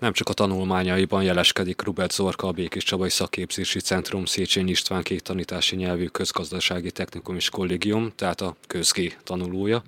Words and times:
Nem 0.00 0.12
csak 0.12 0.28
a 0.28 0.32
tanulmányaiban 0.32 1.22
jeleskedik 1.22 1.82
Rubert 1.82 2.12
Zorka, 2.12 2.46
a 2.46 2.52
Békés 2.52 2.84
Csabai 2.84 3.10
Szakképzési 3.10 3.80
Centrum 3.80 4.24
Széchenyi 4.24 4.70
István 4.70 5.02
két 5.02 5.22
tanítási 5.22 5.76
nyelvű 5.76 6.06
közgazdasági 6.06 6.90
technikum 6.90 7.36
és 7.36 7.48
kollégium, 7.48 8.12
tehát 8.16 8.40
a 8.40 8.56
közgé 8.66 9.12
tanulója. 9.24 9.82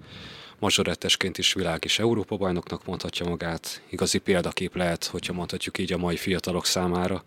Mazsorettesként 0.59 1.39
is 1.39 1.53
világ 1.53 1.85
és 1.85 1.99
Európa 1.99 2.37
bajnoknak 2.37 2.87
mondhatja 2.87 3.29
magát. 3.29 3.83
Igazi 3.91 4.19
példakép 4.19 4.77
lehet, 4.77 5.05
hogyha 5.05 5.33
mondhatjuk 5.33 5.79
így 5.79 5.93
a 5.93 5.99
mai 5.99 6.17
fiatalok 6.17 6.67
számára. 6.67 7.23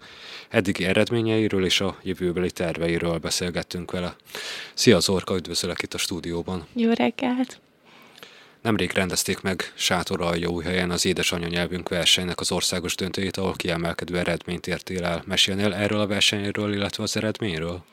Eddigi 0.50 0.86
eredményeiről 0.86 1.66
és 1.66 1.82
a 1.82 1.98
jövőbeli 2.04 2.52
terveiről 2.52 3.18
beszélgettünk 3.18 3.92
vele. 3.92 4.16
Szia 4.74 5.00
Zorka, 5.00 5.36
üdvözöllek 5.36 5.82
itt 5.82 5.94
a 5.94 5.98
stúdióban. 5.98 6.68
Jó 6.74 6.92
reggelt! 6.92 7.64
Nemrég 8.66 8.92
rendezték 8.92 9.42
meg 9.42 9.72
helyen 10.60 10.92
az 10.92 11.06
édesanyja 11.06 11.48
nyelvünk 11.48 11.90
versenynek 11.90 12.40
az 12.40 12.52
országos 12.52 12.96
döntőjét, 12.96 13.38
ahol 13.38 13.54
kiemelkedő 13.56 14.18
eredményt 14.18 14.68
értél 14.68 15.04
el. 15.04 15.24
Mesélnél 15.26 15.74
erről 15.74 16.00
a 16.00 16.08
versenyről, 16.08 16.74
illetve 16.74 17.04
az 17.04 17.18
eredményről? 17.18 17.84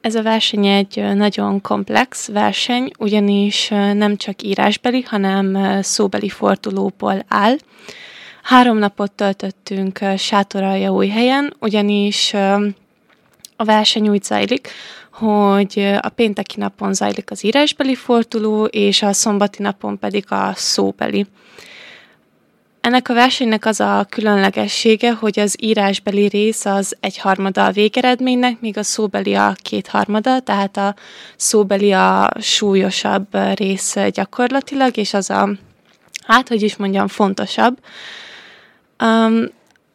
Ez 0.00 0.14
a 0.14 0.22
verseny 0.22 0.66
egy 0.66 0.96
nagyon 1.14 1.60
komplex 1.60 2.28
verseny, 2.28 2.90
ugyanis 2.98 3.68
nem 3.68 4.16
csak 4.16 4.42
írásbeli, 4.42 5.02
hanem 5.02 5.78
szóbeli 5.82 6.28
fordulóból 6.28 7.24
áll. 7.28 7.56
Három 8.42 8.78
napot 8.78 9.12
töltöttünk 9.12 9.98
helyen, 11.10 11.56
ugyanis 11.60 12.34
a 13.56 13.64
verseny 13.64 14.08
úgy 14.08 14.22
zajlik, 14.22 14.68
hogy 15.20 15.98
a 16.00 16.08
pénteki 16.08 16.60
napon 16.60 16.94
zajlik 16.94 17.30
az 17.30 17.44
írásbeli 17.44 17.94
forduló, 17.94 18.64
és 18.64 19.02
a 19.02 19.12
szombati 19.12 19.62
napon 19.62 19.98
pedig 19.98 20.24
a 20.28 20.52
szóbeli. 20.54 21.26
Ennek 22.80 23.08
a 23.08 23.14
versenynek 23.14 23.66
az 23.66 23.80
a 23.80 24.06
különlegessége, 24.08 25.12
hogy 25.12 25.40
az 25.40 25.56
írásbeli 25.60 26.28
rész 26.28 26.64
az 26.64 26.96
egyharmada 27.00 27.64
a 27.64 27.70
végeredménynek, 27.70 28.60
míg 28.60 28.78
a 28.78 28.82
szóbeli 28.82 29.34
a 29.34 29.54
kétharmada, 29.62 30.40
tehát 30.40 30.76
a 30.76 30.94
szóbeli 31.36 31.92
a 31.92 32.30
súlyosabb 32.40 33.26
rész 33.54 33.96
gyakorlatilag, 34.12 34.96
és 34.96 35.14
az 35.14 35.30
a, 35.30 35.48
hát 36.26 36.48
hogy 36.48 36.62
is 36.62 36.76
mondjam, 36.76 37.08
fontosabb. 37.08 37.78
Um, 39.02 39.44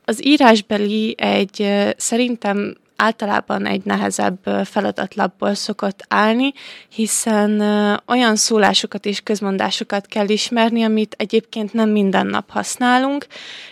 az 0.05 0.25
írásbeli 0.25 1.15
egy 1.17 1.67
szerintem 1.97 2.75
általában 2.95 3.65
egy 3.65 3.81
nehezebb 3.83 4.39
feladatlapból 4.63 5.53
szokott 5.53 6.05
állni, 6.07 6.53
hiszen 6.89 7.61
olyan 8.07 8.35
szólásokat 8.35 9.05
és 9.05 9.21
közmondásokat 9.21 10.05
kell 10.05 10.29
ismerni, 10.29 10.83
amit 10.83 11.15
egyébként 11.17 11.73
nem 11.73 11.89
minden 11.89 12.27
nap 12.27 12.49
használunk, 12.49 13.25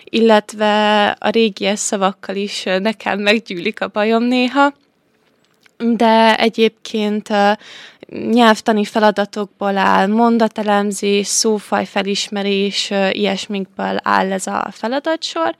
illetve 0.04 1.06
a 1.20 1.30
régies 1.30 1.80
szavakkal 1.80 2.36
is 2.36 2.64
nekem 2.64 3.20
meggyűlik 3.20 3.82
a 3.82 3.88
bajom 3.88 4.24
néha, 4.24 4.74
de 5.78 6.38
egyébként 6.38 7.30
nyelvtani 8.32 8.86
feladatokból 8.86 9.78
áll, 9.78 10.08
mondatelemzés, 10.08 11.28
szófaj 11.28 11.86
felismerés, 11.86 12.92
ilyesmikből 13.12 13.98
áll 14.04 14.32
ez 14.32 14.48
a 14.48 14.68
feladatsor. 14.72 15.56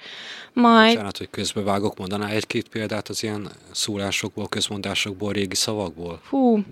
Majd... 0.54 0.92
Bocsánat, 0.92 1.18
hogy 1.18 1.30
közbevágok, 1.30 1.98
mondaná 1.98 2.28
egy-két 2.28 2.70
példát 2.70 3.08
az 3.08 3.24
ilyen 3.24 3.50
szólásokból, 3.72 4.48
közmondásokból, 4.48 5.32
régi 5.32 5.56
szavakból? 5.56 6.20
Hú, 6.30 6.64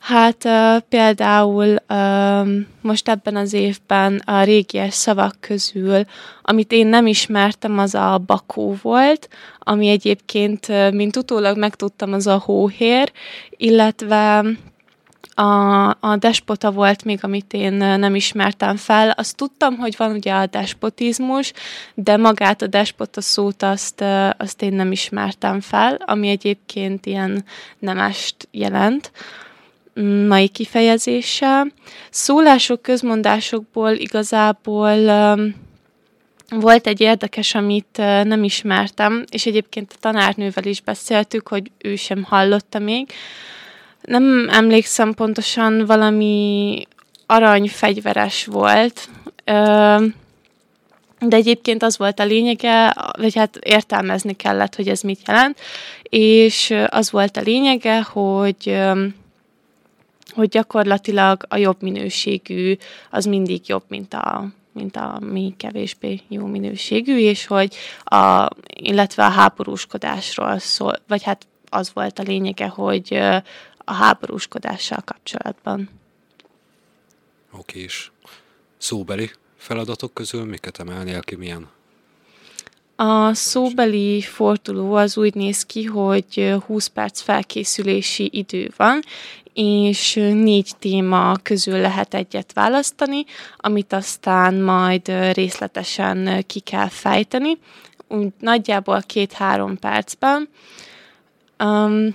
Hát 0.00 0.44
uh, 0.44 0.76
például 0.88 1.76
uh, 1.88 2.48
most 2.80 3.08
ebben 3.08 3.36
az 3.36 3.52
évben 3.52 4.22
a 4.24 4.42
régies 4.42 4.94
szavak 4.94 5.36
közül, 5.40 6.04
amit 6.42 6.72
én 6.72 6.86
nem 6.86 7.06
ismertem, 7.06 7.78
az 7.78 7.94
a 7.94 8.22
bakó 8.26 8.76
volt, 8.82 9.28
ami 9.58 9.88
egyébként, 9.88 10.68
uh, 10.68 10.92
mint 10.92 11.16
utólag 11.16 11.58
megtudtam, 11.58 12.12
az 12.12 12.26
a 12.26 12.42
hóhér, 12.44 13.12
illetve 13.50 14.44
a, 15.40 15.88
a 16.00 16.16
despota 16.18 16.70
volt 16.70 17.04
még, 17.04 17.18
amit 17.22 17.52
én 17.52 17.72
nem 17.72 18.14
ismertem 18.14 18.76
fel. 18.76 19.10
Azt 19.10 19.36
tudtam, 19.36 19.76
hogy 19.76 19.94
van 19.96 20.12
ugye 20.12 20.32
a 20.32 20.46
despotizmus, 20.46 21.52
de 21.94 22.16
magát 22.16 22.62
a 22.62 22.66
despota 22.66 23.20
szót 23.20 23.62
azt, 23.62 24.04
azt 24.36 24.62
én 24.62 24.72
nem 24.72 24.92
ismertem 24.92 25.60
fel, 25.60 25.94
ami 25.94 26.28
egyébként 26.28 27.06
ilyen 27.06 27.44
nemest 27.78 28.48
jelent 28.50 29.10
mai 30.26 30.48
kifejezéssel. 30.48 31.72
Szólások, 32.10 32.82
közmondásokból 32.82 33.90
igazából 33.90 34.96
volt 36.50 36.86
egy 36.86 37.00
érdekes, 37.00 37.54
amit 37.54 37.96
nem 38.22 38.44
ismertem, 38.44 39.24
és 39.30 39.46
egyébként 39.46 39.92
a 39.94 39.98
tanárnővel 40.00 40.64
is 40.64 40.80
beszéltük, 40.80 41.48
hogy 41.48 41.70
ő 41.78 41.96
sem 41.96 42.22
hallotta 42.22 42.78
még, 42.78 43.12
nem 44.02 44.48
emlékszem 44.50 45.14
pontosan, 45.14 45.86
valami 45.86 46.86
aranyfegyveres 47.26 48.46
volt, 48.46 49.08
de 51.20 51.36
egyébként 51.36 51.82
az 51.82 51.98
volt 51.98 52.20
a 52.20 52.24
lényege, 52.24 52.94
vagy 53.18 53.34
hát 53.34 53.56
értelmezni 53.56 54.36
kellett, 54.36 54.74
hogy 54.74 54.88
ez 54.88 55.00
mit 55.00 55.20
jelent, 55.26 55.60
és 56.02 56.74
az 56.88 57.10
volt 57.10 57.36
a 57.36 57.40
lényege, 57.40 58.02
hogy 58.02 58.78
hogy 60.30 60.48
gyakorlatilag 60.48 61.44
a 61.48 61.56
jobb 61.56 61.82
minőségű 61.82 62.76
az 63.10 63.24
mindig 63.24 63.68
jobb, 63.68 63.82
mint 63.88 64.14
a, 64.14 64.48
mint 64.72 64.96
a 64.96 65.18
mi 65.20 65.54
kevésbé 65.56 66.20
jó 66.28 66.46
minőségű, 66.46 67.18
és 67.18 67.46
hogy 67.46 67.74
a, 68.04 68.48
illetve 68.66 69.24
a 69.24 69.30
háborúskodásról 69.30 70.58
szól, 70.58 70.96
vagy 71.08 71.22
hát 71.22 71.46
az 71.68 71.90
volt 71.94 72.18
a 72.18 72.22
lényege, 72.22 72.66
hogy 72.66 73.20
a 73.90 73.92
háborúskodással 73.92 75.02
kapcsolatban. 75.04 75.88
Oké, 77.52 77.80
és 77.80 78.10
szóbeli 78.78 79.30
feladatok 79.56 80.14
közül 80.14 80.44
miket 80.44 80.78
emelnél 80.78 81.20
ki, 81.20 81.34
milyen? 81.34 81.68
A 82.96 83.34
szóbeli 83.34 84.20
forduló 84.20 84.94
az 84.94 85.16
úgy 85.16 85.34
néz 85.34 85.66
ki, 85.66 85.84
hogy 85.84 86.54
20 86.66 86.86
perc 86.86 87.20
felkészülési 87.20 88.28
idő 88.32 88.72
van, 88.76 89.00
és 89.52 90.14
négy 90.14 90.70
téma 90.78 91.36
közül 91.42 91.78
lehet 91.78 92.14
egyet 92.14 92.52
választani, 92.52 93.24
amit 93.56 93.92
aztán 93.92 94.54
majd 94.54 95.32
részletesen 95.32 96.44
ki 96.46 96.60
kell 96.60 96.88
fejteni, 96.88 97.58
úgy 98.08 98.32
nagyjából 98.38 99.02
két-három 99.06 99.78
percben. 99.78 100.48
Um, 101.58 102.14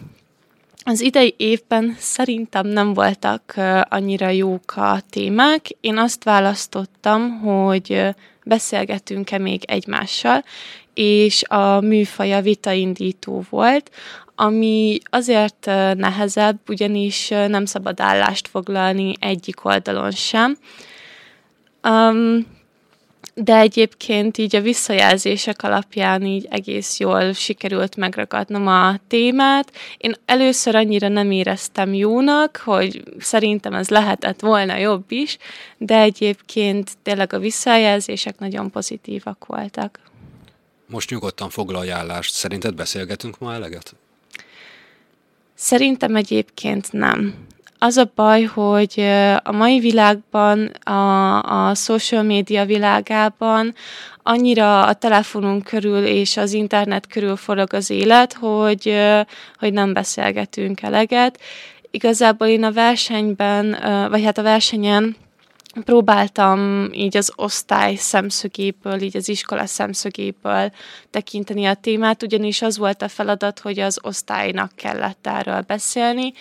az 0.87 1.01
idei 1.01 1.33
évben 1.37 1.95
szerintem 1.99 2.67
nem 2.67 2.93
voltak 2.93 3.53
annyira 3.89 4.29
jók 4.29 4.73
a 4.75 4.99
témák. 5.09 5.69
Én 5.81 5.97
azt 5.97 6.23
választottam, 6.23 7.39
hogy 7.39 8.01
beszélgetünk-e 8.43 9.37
még 9.37 9.63
egymással, 9.65 10.43
és 10.93 11.43
a 11.43 11.79
műfaja 11.79 12.41
vitaindító 12.41 13.43
volt, 13.49 13.91
ami 14.35 14.97
azért 15.09 15.65
nehezebb, 15.95 16.59
ugyanis 16.67 17.27
nem 17.27 17.65
szabad 17.65 17.99
állást 17.99 18.47
foglalni 18.47 19.13
egyik 19.19 19.65
oldalon 19.65 20.11
sem. 20.11 20.57
Um, 21.83 22.45
de 23.37 23.55
egyébként 23.57 24.37
így 24.37 24.55
a 24.55 24.61
visszajelzések 24.61 25.63
alapján 25.63 26.25
így 26.25 26.47
egész 26.49 26.99
jól 26.99 27.33
sikerült 27.33 27.95
megragadnom 27.95 28.67
a 28.67 28.95
témát. 29.07 29.71
Én 29.97 30.15
először 30.25 30.75
annyira 30.75 31.07
nem 31.07 31.31
éreztem 31.31 31.93
jónak, 31.93 32.61
hogy 32.63 33.03
szerintem 33.19 33.73
ez 33.73 33.89
lehetett 33.89 34.39
volna 34.39 34.77
jobb 34.77 35.11
is, 35.11 35.37
de 35.77 35.99
egyébként 35.99 36.91
tényleg 37.03 37.33
a 37.33 37.39
visszajelzések 37.39 38.39
nagyon 38.39 38.71
pozitívak 38.71 39.45
voltak. 39.45 39.99
Most 40.87 41.09
nyugodtan 41.09 41.49
foglalj 41.49 41.91
állást. 41.91 42.33
Szerinted 42.33 42.75
beszélgetünk 42.75 43.39
ma 43.39 43.53
eleget? 43.53 43.95
Szerintem 45.53 46.15
egyébként 46.15 46.91
nem. 46.91 47.35
Az 47.79 47.97
a 47.97 48.11
baj, 48.15 48.43
hogy 48.43 48.99
a 49.43 49.51
mai 49.51 49.79
világban, 49.79 50.65
a, 50.83 51.41
a 51.69 51.75
social 51.75 52.23
média 52.23 52.65
világában 52.65 53.73
annyira 54.23 54.85
a 54.85 54.93
telefonunk 54.93 55.63
körül 55.63 56.05
és 56.05 56.37
az 56.37 56.53
internet 56.53 57.07
körül 57.07 57.35
forog 57.35 57.73
az 57.73 57.89
élet, 57.89 58.33
hogy, 58.33 58.97
hogy 59.59 59.73
nem 59.73 59.93
beszélgetünk 59.93 60.81
eleget. 60.81 61.39
Igazából 61.91 62.47
én 62.47 62.63
a 62.63 62.71
versenyben, 62.71 63.77
vagy 64.09 64.23
hát 64.23 64.37
a 64.37 64.41
versenyen 64.43 65.15
próbáltam 65.83 66.89
így 66.91 67.17
az 67.17 67.31
osztály 67.35 67.95
szemszögéből, 67.95 69.01
így 69.01 69.17
az 69.17 69.29
iskola 69.29 69.65
szemszögéből 69.65 70.71
tekinteni 71.09 71.65
a 71.65 71.73
témát, 71.73 72.23
ugyanis 72.23 72.61
az 72.61 72.77
volt 72.77 73.01
a 73.01 73.07
feladat, 73.07 73.59
hogy 73.59 73.79
az 73.79 73.99
osztálynak 74.01 74.71
kellett 74.75 75.27
erről 75.27 75.61
beszélni, 75.61 76.33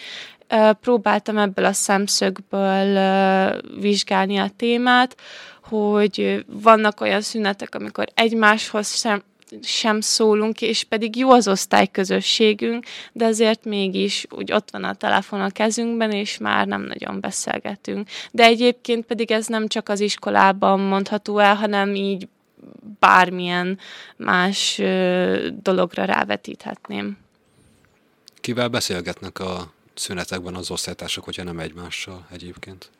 próbáltam 0.81 1.38
ebből 1.38 1.64
a 1.64 1.73
szemszögből 1.73 3.61
vizsgálni 3.81 4.37
a 4.37 4.50
témát, 4.56 5.17
hogy 5.62 6.44
vannak 6.46 7.00
olyan 7.00 7.20
szünetek, 7.20 7.75
amikor 7.75 8.06
egymáshoz 8.14 8.96
sem, 8.96 9.23
sem 9.62 10.00
szólunk, 10.00 10.61
és 10.61 10.85
pedig 10.85 11.17
jó 11.17 11.31
az 11.31 11.49
osztályközösségünk, 11.49 12.85
de 13.12 13.25
azért 13.25 13.64
mégis 13.64 14.26
úgy 14.31 14.52
ott 14.52 14.70
van 14.70 14.85
a 14.85 14.94
telefon 14.94 15.41
a 15.41 15.50
kezünkben, 15.50 16.11
és 16.11 16.38
már 16.38 16.67
nem 16.67 16.82
nagyon 16.82 17.20
beszélgetünk. 17.20 18.08
De 18.31 18.44
egyébként 18.44 19.06
pedig 19.06 19.31
ez 19.31 19.47
nem 19.47 19.69
csak 19.69 19.88
az 19.88 20.00
iskolában 20.00 20.81
mondható 20.81 21.38
el, 21.38 21.55
hanem 21.55 21.94
így 21.94 22.29
bármilyen 22.99 23.79
más 24.17 24.81
dologra 25.62 26.05
rávetíthetném. 26.05 27.17
Kivel 28.40 28.69
beszélgetnek 28.69 29.38
a 29.38 29.73
szünetekben 29.94 30.55
az 30.55 30.70
osztálytársak, 30.70 31.25
hogyha 31.25 31.43
nem 31.43 31.58
egymással 31.58 32.26
egyébként? 32.31 32.91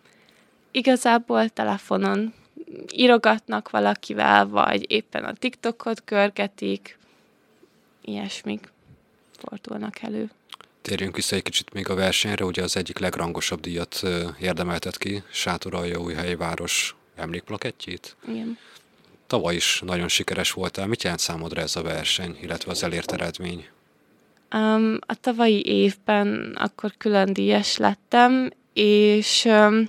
Igazából 0.71 1.49
telefonon 1.49 2.35
írogatnak 2.93 3.71
valakivel, 3.71 4.49
vagy 4.49 4.91
éppen 4.91 5.25
a 5.25 5.33
TikTokot 5.33 6.05
körgetik, 6.05 6.99
ilyesmik 8.05 8.73
fordulnak 9.39 10.03
elő. 10.03 10.31
Térjünk 10.83 11.17
vissza 11.17 11.37
egy 11.37 11.43
kicsit 11.43 11.73
még 11.73 11.89
a 11.89 11.95
versenyre, 11.95 12.45
ugye 12.45 12.63
az 12.63 12.77
egyik 12.77 12.99
legrangosabb 12.99 13.61
díjat 13.61 14.03
érdemeltet 14.41 14.99
ki, 14.99 15.23
Sátoralja 15.31 16.37
város 16.37 16.97
emlékplakettjét. 17.15 18.17
Igen. 18.29 18.59
Tavaly 19.27 19.55
is 19.55 19.83
nagyon 19.85 20.09
sikeres 20.09 20.53
voltál. 20.53 20.87
Mit 20.87 21.03
jelent 21.03 21.21
számodra 21.21 21.61
ez 21.61 21.77
a 21.77 21.83
verseny, 21.83 22.39
illetve 22.41 22.71
az 22.71 22.83
elért 22.83 23.13
eredmény? 23.13 23.69
Um, 24.55 24.99
a 25.07 25.15
tavalyi 25.21 25.63
évben 25.67 26.57
akkor 26.59 26.93
külön 26.99 27.33
díjas 27.33 27.77
lettem, 27.77 28.51
és 28.73 29.45
um, 29.45 29.89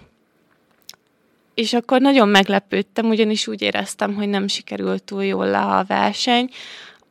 és 1.54 1.74
akkor 1.74 2.02
nagyon 2.02 2.28
meglepődtem, 2.28 3.10
ugyanis 3.10 3.48
úgy 3.48 3.62
éreztem, 3.62 4.14
hogy 4.14 4.30
nem 4.30 4.48
sikerült 4.48 5.04
túl 5.04 5.24
jól 5.24 5.48
le 5.48 5.60
a 5.60 5.84
verseny. 5.84 6.50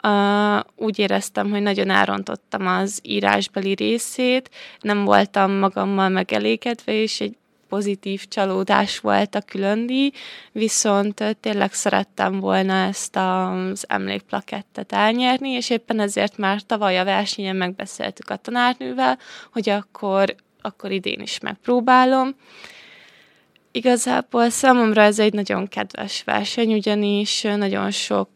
Uh, 0.03 0.61
úgy 0.77 0.99
éreztem, 0.99 1.51
hogy 1.51 1.63
nagyon 1.63 1.91
árontottam 1.91 2.67
az 2.67 2.99
írásbeli 3.03 3.75
részét, 3.75 4.51
nem 4.81 5.05
voltam 5.05 5.53
magammal 5.53 6.09
megelégedve, 6.09 6.93
és 6.93 7.21
egy 7.21 7.37
pozitív 7.75 8.29
csalódás 8.29 8.99
volt 8.99 9.35
a 9.35 9.41
különdi, 9.41 10.13
viszont 10.53 11.37
tényleg 11.41 11.73
szerettem 11.73 12.41
volna 12.41 12.73
ezt 12.73 13.17
az 13.17 13.85
emlékplakettet 13.89 14.93
elnyerni, 14.93 15.49
és 15.51 15.71
éppen 15.71 16.01
ezért 16.01 16.37
már 16.37 16.61
tavaly 16.63 16.99
a 16.99 17.05
versenyen 17.05 17.57
megbeszéltük 17.57 18.31
a 18.31 18.37
tanárnővel, 18.37 19.19
hogy 19.53 19.69
akkor, 19.69 20.35
akkor 20.61 20.91
idén 20.91 21.21
is 21.21 21.39
megpróbálom, 21.39 22.35
Igazából 23.77 24.51
számomra 24.51 25.03
ez 25.03 25.19
egy 25.19 25.33
nagyon 25.33 25.69
kedves 25.69 26.23
verseny, 26.25 26.73
ugyanis 26.73 27.43
nagyon 27.43 27.91
sok 27.91 28.31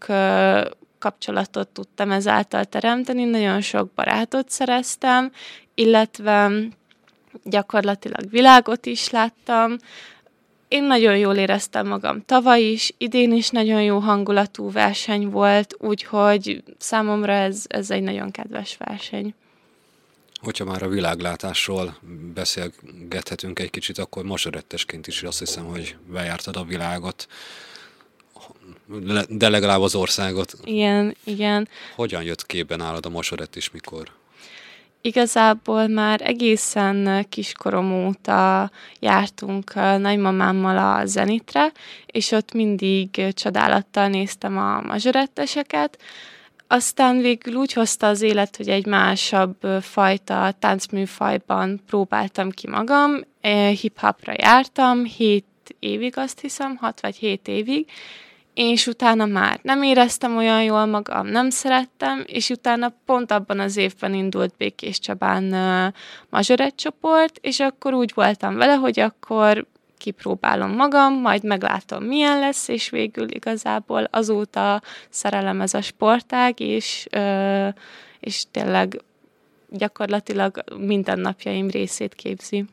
kapcsolatot 0.98 1.68
tudtam 1.68 2.10
ezáltal 2.10 2.64
teremteni, 2.64 3.24
nagyon 3.24 3.60
sok 3.60 3.92
barátot 3.94 4.50
szereztem, 4.50 5.30
illetve 5.74 6.50
gyakorlatilag 7.44 8.30
világot 8.30 8.86
is 8.86 9.10
láttam. 9.10 9.76
Én 10.68 10.84
nagyon 10.84 11.16
jól 11.16 11.36
éreztem 11.36 11.86
magam 11.86 12.24
tavaly 12.24 12.62
is, 12.62 12.94
idén 12.98 13.32
is 13.32 13.48
nagyon 13.48 13.82
jó 13.82 13.98
hangulatú 13.98 14.70
verseny 14.70 15.30
volt, 15.30 15.76
úgyhogy 15.78 16.62
számomra 16.78 17.32
ez, 17.32 17.64
ez 17.66 17.90
egy 17.90 18.02
nagyon 18.02 18.30
kedves 18.30 18.76
verseny. 18.76 19.34
Hogyha 20.40 20.64
már 20.64 20.82
a 20.82 20.88
világlátásról 20.88 21.96
beszélgethetünk 22.34 23.58
egy 23.58 23.70
kicsit, 23.70 23.98
akkor 23.98 24.24
masorettesként 24.24 25.06
is 25.06 25.22
azt 25.22 25.38
hiszem, 25.38 25.64
hogy 25.64 25.96
bejártad 26.06 26.56
a 26.56 26.64
világot, 26.64 27.28
de 29.28 29.48
legalább 29.48 29.80
az 29.80 29.94
országot. 29.94 30.54
Igen, 30.64 31.16
igen. 31.24 31.68
Hogyan 31.94 32.22
jött 32.22 32.46
képben 32.46 32.78
nálad 32.78 33.06
a 33.06 33.08
mosorett 33.08 33.56
is, 33.56 33.70
mikor? 33.70 34.17
Igazából 35.00 35.86
már 35.86 36.20
egészen 36.24 37.26
kiskorom 37.28 38.06
óta 38.06 38.70
jártunk 39.00 39.74
nagymamámmal 39.74 40.78
a 40.78 41.06
Zenitre, 41.06 41.72
és 42.06 42.30
ott 42.30 42.52
mindig 42.52 43.34
csodálattal 43.34 44.08
néztem 44.08 44.58
a 44.58 44.80
mazsoretteseket, 44.80 45.98
aztán 46.66 47.18
végül 47.18 47.54
úgy 47.54 47.72
hozta 47.72 48.06
az 48.06 48.22
élet, 48.22 48.56
hogy 48.56 48.68
egy 48.68 48.86
másabb 48.86 49.56
fajta 49.80 50.54
táncműfajban 50.58 51.80
próbáltam 51.86 52.50
ki 52.50 52.68
magam, 52.68 53.20
hip-hopra 53.80 54.32
jártam, 54.36 55.04
hét 55.04 55.44
évig 55.78 56.16
azt 56.16 56.40
hiszem, 56.40 56.76
hat 56.76 57.00
vagy 57.00 57.16
hét 57.16 57.48
évig, 57.48 57.86
és 58.60 58.86
utána 58.86 59.26
már 59.26 59.60
nem 59.62 59.82
éreztem 59.82 60.36
olyan 60.36 60.62
jól 60.62 60.86
magam, 60.86 61.26
nem 61.26 61.50
szerettem, 61.50 62.24
és 62.26 62.50
utána 62.50 62.92
pont 63.04 63.30
abban 63.30 63.60
az 63.60 63.76
évben 63.76 64.14
indult 64.14 64.54
Békés 64.56 64.98
Csabán 64.98 65.44
uh, 65.44 65.94
mazsorett 66.30 66.76
csoport, 66.76 67.38
és 67.40 67.60
akkor 67.60 67.94
úgy 67.94 68.12
voltam 68.14 68.56
vele, 68.56 68.74
hogy 68.74 69.00
akkor 69.00 69.66
kipróbálom 69.98 70.70
magam, 70.70 71.14
majd 71.14 71.44
meglátom 71.44 72.04
milyen 72.04 72.38
lesz, 72.38 72.68
és 72.68 72.90
végül 72.90 73.30
igazából 73.30 74.08
azóta 74.10 74.82
szerelem 75.08 75.60
ez 75.60 75.74
a 75.74 75.80
sportág, 75.80 76.60
és, 76.60 77.06
és 78.20 78.44
tényleg 78.50 79.00
gyakorlatilag 79.70 80.64
mindennapjaim 80.78 81.70
részét 81.70 82.14
képzi. 82.14 82.64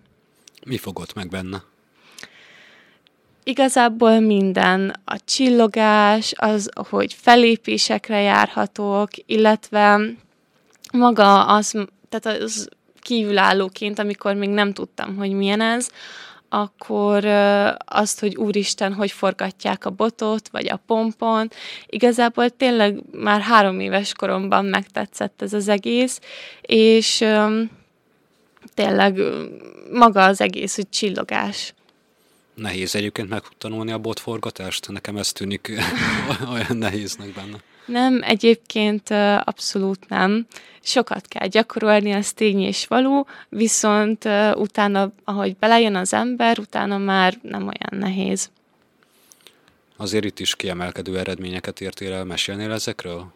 Mi 0.66 0.78
fogott 0.78 1.14
meg 1.14 1.30
benne? 1.30 1.64
Igazából 3.48 4.20
minden, 4.20 4.96
a 5.06 5.16
csillogás, 5.26 6.34
az, 6.36 6.70
hogy 6.90 7.14
felépésekre 7.14 8.22
járhatok, 8.22 9.10
illetve 9.26 10.00
maga 10.94 11.46
az, 11.46 11.72
tehát 12.10 12.42
az 12.42 12.70
kívülállóként, 13.02 14.00
amikor 14.00 14.36
még 14.36 14.50
nem 14.50 14.74
tudtam, 14.74 15.16
hogy 15.16 15.32
milyen 15.32 15.62
ez, 15.62 15.90
akkor 16.50 17.26
azt, 17.78 18.20
hogy 18.20 18.36
úristen, 18.36 18.94
hogy 18.94 19.12
forgatják 19.12 19.86
a 19.86 19.90
botot, 19.90 20.50
vagy 20.50 20.70
a 20.70 20.82
pompon. 20.86 21.50
Igazából 21.86 22.50
tényleg 22.50 23.04
már 23.12 23.42
három 23.42 23.80
éves 23.80 24.14
koromban 24.14 24.66
megtetszett 24.66 25.42
ez 25.42 25.54
az 25.54 25.68
egész, 25.68 26.20
és 26.62 27.26
tényleg 28.74 29.22
maga 29.92 30.24
az 30.24 30.42
egész, 30.42 30.76
hogy 30.76 30.90
csillogás. 30.90 31.74
Nehéz 32.56 32.96
egyébként 32.96 33.30
megtanulni 33.30 33.92
a 33.92 33.98
botforgatást? 33.98 34.92
Nekem 34.92 35.18
ez 35.18 35.32
tűnik 35.32 35.72
olyan 36.54 36.78
nehéznek 36.78 37.34
benne. 37.34 37.58
Nem, 37.86 38.20
egyébként 38.24 39.10
abszolút 39.44 40.10
nem. 40.10 40.48
Sokat 40.82 41.28
kell 41.28 41.48
gyakorolni, 41.48 42.12
az 42.12 42.34
tény 42.34 42.62
és 42.62 42.88
való, 42.88 43.28
viszont 43.50 44.28
utána, 44.56 45.12
ahogy 45.24 45.56
belejön 45.56 45.96
az 45.96 46.14
ember, 46.14 46.60
utána 46.60 46.98
már 46.98 47.38
nem 47.42 47.62
olyan 47.62 48.02
nehéz. 48.02 48.50
Azért 49.98 50.26
itt 50.26 50.40
is 50.40 50.56
kiemelkedő 50.56 51.18
eredményeket 51.18 51.82
értél 51.82 52.14
el, 52.14 52.24
mesélnél 52.24 52.72
ezekről? 52.72 53.34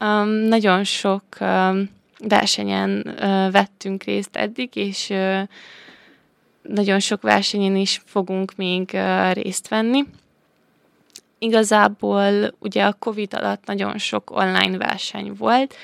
Um, 0.00 0.28
nagyon 0.28 0.84
sok 0.84 1.22
um, 1.40 1.90
versenyen 2.18 2.90
uh, 3.06 3.52
vettünk 3.52 4.02
részt 4.02 4.36
eddig, 4.36 4.76
és 4.76 5.08
uh, 5.10 5.42
nagyon 6.62 6.98
sok 6.98 7.22
versenyen 7.22 7.76
is 7.76 8.02
fogunk 8.04 8.52
még 8.56 8.98
részt 9.32 9.68
venni. 9.68 10.04
Igazából 11.38 12.54
ugye 12.58 12.84
a 12.84 12.92
Covid 12.92 13.34
alatt 13.34 13.66
nagyon 13.66 13.98
sok 13.98 14.30
online 14.30 14.76
verseny 14.76 15.32
volt, 15.38 15.74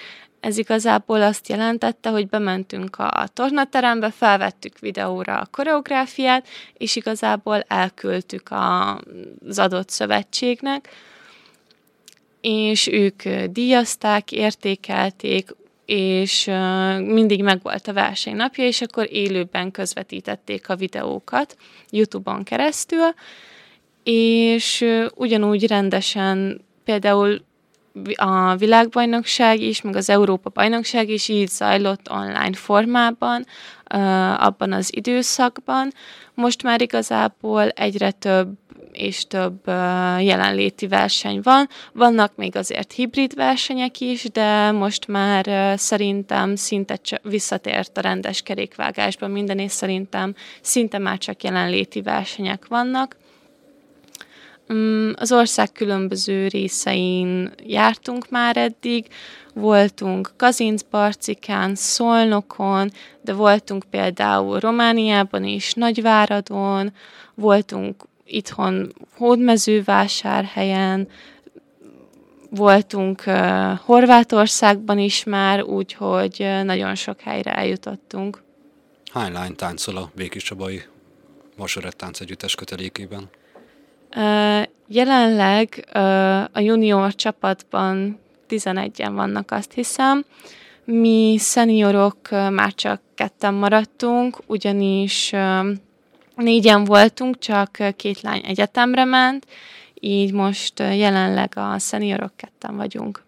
ez 0.41 0.59
igazából 0.59 1.23
azt 1.23 1.49
jelentette, 1.49 2.11
hogy 2.11 2.29
bementünk 2.29 2.97
a 2.99 3.27
tornaterembe, 3.33 4.11
felvettük 4.11 4.79
videóra 4.79 5.39
a 5.39 5.49
koreográfiát, 5.51 6.49
és 6.73 6.97
igazából 6.97 7.61
elküldtük 7.69 8.51
az 9.47 9.59
adott 9.59 9.89
szövetségnek, 9.89 10.89
és 12.41 12.87
ők 12.87 13.29
díjazták, 13.51 14.33
értékelték, 14.33 15.55
és 15.87 16.45
mindig 16.99 17.43
megvolt 17.43 17.89
a 17.89 17.93
verseny 17.93 18.37
napja, 18.37 18.65
és 18.65 18.81
akkor 18.81 19.09
élőben 19.11 19.71
közvetítették 19.71 20.69
a 20.69 20.77
videókat 20.77 21.57
YouTube-on 21.91 22.43
keresztül, 22.43 23.15
és 24.03 24.85
ugyanúgy 25.15 25.67
rendesen 25.67 26.61
például 26.85 27.45
a 28.15 28.57
világbajnokság 28.57 29.61
is, 29.61 29.81
meg 29.81 29.97
az 29.97 30.11
Európa 30.11 30.51
bajnokság 30.51 31.09
is 31.09 31.29
így 31.29 31.49
zajlott 31.49 32.11
online 32.11 32.53
formában, 32.53 33.47
abban 34.37 34.73
az 34.73 34.97
időszakban. 34.97 35.93
Most 36.35 36.63
már 36.63 36.81
igazából 36.81 37.69
egyre 37.69 38.11
több 38.11 38.49
és 38.97 39.27
több 39.27 39.67
jelenléti 40.19 40.87
verseny 40.87 41.41
van. 41.43 41.69
Vannak 41.93 42.37
még 42.37 42.57
azért 42.57 42.93
hibrid 42.93 43.35
versenyek 43.35 44.01
is, 44.01 44.23
de 44.23 44.71
most 44.71 45.07
már 45.07 45.79
szerintem 45.79 46.57
szinte 46.57 46.99
visszatért 47.23 47.99
a 47.99 48.01
rendes 48.01 48.43
kerékvágásban 48.43 49.31
minden, 49.31 49.59
és 49.59 49.73
szerintem 49.73 50.35
szinte 50.61 50.99
már 50.99 51.19
csak 51.19 51.43
jelenléti 51.43 52.03
versenyek 52.03 52.67
vannak. 52.69 53.17
Mm, 54.73 55.11
az 55.15 55.33
ország 55.33 55.73
különböző 55.73 56.47
részein 56.49 57.53
jártunk 57.67 58.31
már 58.31 58.57
eddig, 58.57 59.07
voltunk 59.55 60.33
Kazincbarcikán, 60.37 61.75
Szolnokon, 61.75 62.91
de 63.21 63.33
voltunk 63.33 63.85
például 63.91 64.59
Romániában 64.59 65.45
is, 65.45 65.73
Nagyváradon, 65.73 66.93
voltunk 67.35 68.05
itthon 68.27 68.93
Hódmezővásárhelyen, 69.17 71.09
voltunk 72.51 73.23
uh, 73.27 73.79
Horvátországban 73.79 74.99
is 74.99 75.25
már, 75.25 75.63
úgyhogy 75.63 76.37
uh, 76.41 76.63
nagyon 76.63 76.95
sok 76.95 77.21
helyre 77.21 77.55
eljutottunk. 77.55 78.43
Hány 79.13 79.33
lány 79.33 79.55
táncol 79.55 79.97
a 79.97 80.11
Békés 80.15 80.43
Csabai 80.43 80.83
Masorett 81.57 81.97
Tánc 81.97 82.21
Együttes 82.21 82.55
kötelékében? 82.55 83.29
Uh, 84.17 84.63
jelenleg 84.87 85.85
uh, 85.95 86.41
a 86.41 86.61
junior 86.61 87.15
csapatban 87.15 88.19
11-en 88.49 89.11
vannak, 89.15 89.51
azt 89.51 89.73
hiszem. 89.73 90.25
Mi 90.85 91.37
szeniorok 91.39 92.17
uh, 92.31 92.51
már 92.51 92.75
csak 92.75 93.01
ketten 93.15 93.55
maradtunk, 93.55 94.39
ugyanis 94.47 95.33
uh, 95.33 95.67
négyen 96.43 96.85
voltunk, 96.85 97.39
csak 97.39 97.79
két 97.97 98.21
lány 98.21 98.43
egyetemre 98.45 99.05
ment, 99.05 99.47
így 100.01 100.33
most 100.33 100.79
jelenleg 100.79 101.53
a 101.57 101.79
szeniorok 101.79 102.37
ketten 102.37 102.77
vagyunk. 102.77 103.25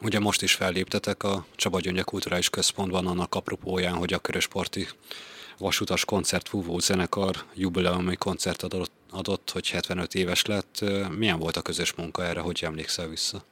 Ugye 0.00 0.18
most 0.18 0.42
is 0.42 0.54
felléptetek 0.54 1.22
a 1.22 1.46
Csaba 1.56 1.80
Gyöngye 1.80 2.02
Kulturális 2.02 2.50
Központban 2.50 3.06
annak 3.06 3.34
apropóján, 3.34 3.94
hogy 3.94 4.12
a 4.12 4.18
Körösparti 4.18 4.86
Vasutas 5.58 6.04
Koncert 6.04 6.48
Fúvó 6.48 6.78
zenekar 6.78 7.44
jubileumi 7.54 8.16
koncert 8.16 8.62
adott, 8.62 8.92
adott, 9.10 9.50
hogy 9.50 9.70
75 9.70 10.14
éves 10.14 10.44
lett. 10.44 10.84
Milyen 11.16 11.38
volt 11.38 11.56
a 11.56 11.62
közös 11.62 11.94
munka 11.94 12.24
erre, 12.24 12.40
hogy 12.40 12.60
emlékszel 12.64 13.08
vissza? 13.08 13.44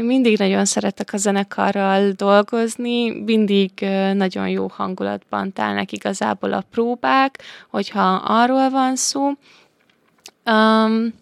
Én 0.00 0.06
mindig 0.06 0.38
nagyon 0.38 0.64
szeretek 0.64 1.12
a 1.12 1.16
zenekarral 1.16 2.10
dolgozni, 2.10 3.10
mindig 3.10 3.70
nagyon 4.12 4.48
jó 4.48 4.66
hangulatban 4.66 5.52
telnek 5.52 5.92
igazából 5.92 6.52
a 6.52 6.64
próbák, 6.70 7.42
hogyha 7.70 8.14
arról 8.14 8.70
van 8.70 8.96
szó. 8.96 9.32
Um, 10.44 11.12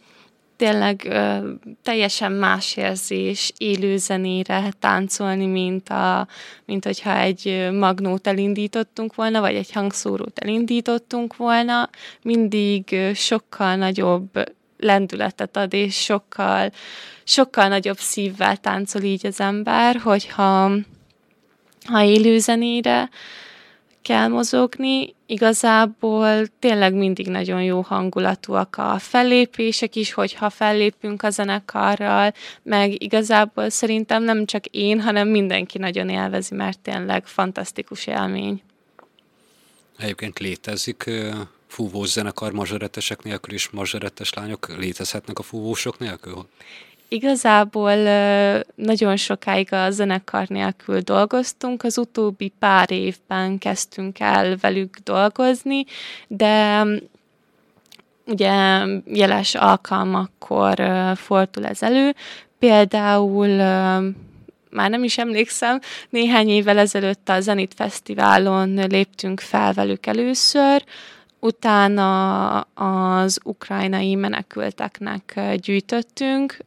tényleg 0.56 1.06
ö, 1.11 1.50
teljesen 1.82 2.32
más 2.32 2.76
érzés 2.76 3.52
élő 3.56 3.97
zenére 3.97 4.73
táncolni, 4.78 5.47
mint, 5.47 5.88
a, 5.88 6.26
mint 6.64 6.85
hogyha 6.85 7.16
egy 7.16 7.68
magnót 7.73 8.26
elindítottunk 8.26 9.14
volna, 9.14 9.40
vagy 9.40 9.54
egy 9.54 9.73
hangszórót 9.73 10.38
elindítottunk 10.38 11.37
volna. 11.37 11.90
Mindig 12.23 12.97
sokkal 13.14 13.76
nagyobb 13.76 14.30
lendületet 14.78 15.56
ad, 15.56 15.73
és 15.73 16.02
sokkal, 16.02 16.73
sokkal 17.25 17.68
nagyobb 17.68 17.99
szívvel 17.99 18.56
táncol 18.56 19.02
így 19.02 19.26
az 19.26 19.40
ember, 19.40 19.97
hogyha 19.97 20.70
ha 21.85 22.02
élő 22.02 22.38
zenére 22.38 23.08
kell 24.02 24.28
mozogni, 24.28 25.14
igazából 25.26 26.47
tényleg 26.58 26.94
mindig 26.94 27.28
nagyon 27.28 27.62
jó 27.62 27.80
hangulatúak 27.80 28.76
a 28.76 28.99
fellépések 28.99 29.97
is, 29.97 30.12
hogyha 30.12 30.50
fellépünk 30.50 31.23
a 31.23 31.30
zenekarral, 31.30 32.32
meg 32.62 33.02
igazából 33.02 33.70
szerintem 33.70 34.23
nem 34.23 34.44
csak 34.44 34.66
én, 34.66 35.00
hanem 35.00 35.28
mindenki 35.28 35.78
nagyon 35.78 36.08
élvezi, 36.08 36.54
mert 36.54 36.78
tényleg 36.78 37.26
fantasztikus 37.26 38.06
élmény. 38.06 38.62
Egyébként 39.99 40.38
létezik 40.38 41.11
fúvós 41.68 42.08
zenekar 42.08 42.52
mazsarettesek 42.52 43.22
nélkül 43.22 43.54
is 43.54 43.70
mazsarettes 43.70 44.34
lányok 44.34 44.76
létezhetnek 44.76 45.38
a 45.38 45.42
fúvósok 45.42 45.98
nélkül? 45.98 46.48
Igazából 47.10 47.94
nagyon 48.75 49.16
sokáig 49.16 49.72
a 49.72 49.90
zenekar 49.90 50.48
nélkül 50.48 51.00
dolgoztunk, 51.00 51.82
az 51.82 51.98
utóbbi 51.98 52.52
pár 52.58 52.90
évben 52.90 53.58
kezdtünk 53.58 54.20
el 54.20 54.56
velük 54.56 54.96
dolgozni, 55.04 55.84
de 56.26 56.84
ugye 58.26 58.52
jeles 59.04 59.54
alkalmakkor 59.54 60.82
fordul 61.16 61.66
ez 61.66 61.82
elő. 61.82 62.14
Például 62.58 63.48
már 64.70 64.90
nem 64.90 65.04
is 65.04 65.18
emlékszem, 65.18 65.80
néhány 66.10 66.48
évvel 66.48 66.78
ezelőtt 66.78 67.28
a 67.28 67.40
Zenit 67.40 67.75
Fesztiválon 67.75 68.75
léptünk 68.88 69.40
fel 69.40 69.72
velük 69.72 70.06
először, 70.06 70.84
Utána 71.40 72.61
az 72.61 73.40
ukrajnai 73.45 74.14
menekülteknek 74.14 75.40
gyűjtöttünk 75.57 76.59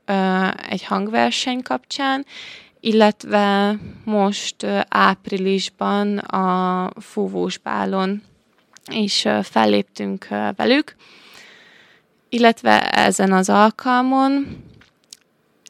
egy 0.70 0.84
hangverseny 0.84 1.62
kapcsán, 1.62 2.26
illetve 2.80 3.76
most 4.04 4.66
áprilisban 4.88 6.18
a 6.18 6.90
Fúvós 7.00 7.58
Bálon 7.58 8.22
is 8.92 9.28
felléptünk 9.44 10.28
velük, 10.56 10.96
illetve 12.30 12.90
ezen 12.90 13.32
az 13.32 13.50
alkalmon 13.50 14.48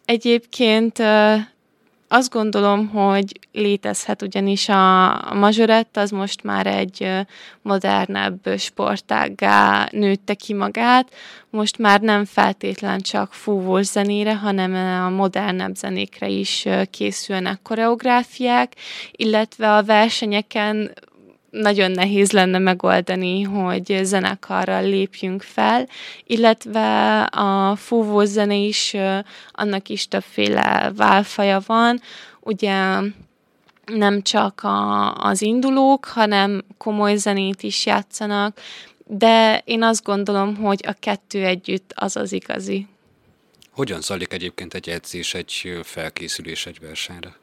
egyébként 0.05 1.03
azt 2.13 2.29
gondolom, 2.29 2.87
hogy 2.87 3.39
létezhet, 3.51 4.21
ugyanis 4.21 4.69
a, 4.69 5.33
mazsorett 5.33 5.97
az 5.97 6.09
most 6.11 6.43
már 6.43 6.67
egy 6.67 7.07
modernebb 7.61 8.39
sportággá 8.57 9.87
nőtte 9.91 10.33
ki 10.33 10.53
magát, 10.53 11.13
most 11.49 11.77
már 11.77 12.01
nem 12.01 12.25
feltétlen 12.25 12.99
csak 12.99 13.33
fúvós 13.33 13.85
zenére, 13.85 14.35
hanem 14.35 14.73
a 15.05 15.09
modernebb 15.09 15.75
zenékre 15.75 16.27
is 16.27 16.67
készülnek 16.89 17.59
koreográfiák, 17.61 18.73
illetve 19.11 19.75
a 19.75 19.83
versenyeken 19.83 20.91
nagyon 21.51 21.91
nehéz 21.91 22.31
lenne 22.31 22.57
megoldani, 22.57 23.41
hogy 23.41 23.99
zenekarral 24.03 24.83
lépjünk 24.83 25.41
fel, 25.41 25.87
illetve 26.23 27.21
a 27.23 27.75
fúvó 27.75 28.23
zene 28.23 28.55
is, 28.55 28.95
annak 29.51 29.89
is 29.89 30.07
többféle 30.07 30.91
válfaja 30.95 31.61
van, 31.65 32.01
ugye 32.39 32.99
nem 33.85 34.21
csak 34.21 34.63
a, 34.63 35.13
az 35.15 35.41
indulók, 35.41 36.05
hanem 36.05 36.63
komoly 36.77 37.15
zenét 37.15 37.63
is 37.63 37.85
játszanak, 37.85 38.59
de 39.05 39.61
én 39.65 39.83
azt 39.83 40.03
gondolom, 40.03 40.55
hogy 40.55 40.83
a 40.87 40.95
kettő 40.99 41.45
együtt 41.45 41.91
az 41.95 42.15
az 42.15 42.31
igazi. 42.31 42.87
Hogyan 43.71 44.01
zajlik 44.01 44.33
egyébként 44.33 44.73
egy 44.73 44.89
edzés, 44.89 45.33
egy 45.33 45.79
felkészülés 45.83 46.65
egy 46.65 46.79
versenyre? 46.79 47.40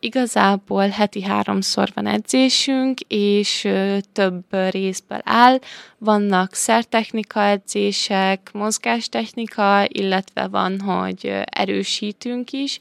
Igazából 0.00 0.88
heti 0.88 1.22
háromszor 1.22 1.88
van 1.94 2.06
edzésünk, 2.06 3.00
és 3.08 3.68
több 4.12 4.44
részből 4.70 5.20
áll. 5.24 5.58
Vannak 5.98 6.54
szertechnika 6.54 7.42
edzések, 7.42 8.50
mozgástechnika, 8.52 9.84
illetve 9.88 10.46
van, 10.46 10.80
hogy 10.80 11.40
erősítünk 11.44 12.52
is. 12.52 12.78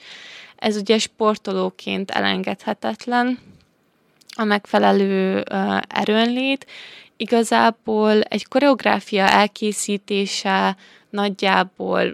Ez 0.56 0.76
ugye 0.76 0.98
sportolóként 0.98 2.12
elengedhetetlen, 2.12 3.40
a 4.36 4.44
megfelelő 4.44 5.44
erőnlét. 5.88 6.66
Igazából 7.18 8.22
egy 8.22 8.48
koreográfia 8.48 9.30
elkészítése 9.30 10.76
nagyjából 11.10 12.14